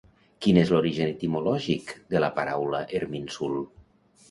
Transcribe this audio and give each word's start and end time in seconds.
Quin 0.45 0.57
és 0.61 0.71
l'origen 0.75 1.11
etimològic 1.11 1.95
de 2.15 2.23
la 2.25 2.33
paraula 2.41 2.83
Erminsul? 3.03 3.57